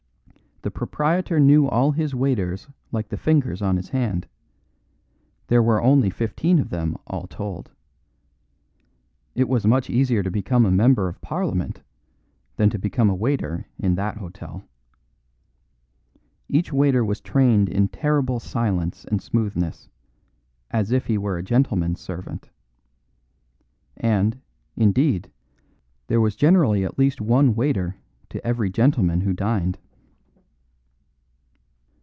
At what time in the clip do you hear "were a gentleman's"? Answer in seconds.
21.17-21.99